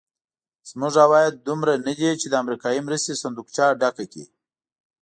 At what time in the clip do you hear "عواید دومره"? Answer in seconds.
1.05-1.71